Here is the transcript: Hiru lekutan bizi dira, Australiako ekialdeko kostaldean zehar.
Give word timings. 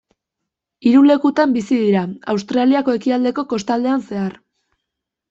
Hiru 0.91 1.01
lekutan 1.07 1.53
bizi 1.57 1.77
dira, 1.81 2.05
Australiako 2.33 2.95
ekialdeko 3.01 3.45
kostaldean 3.53 4.03
zehar. 4.09 4.33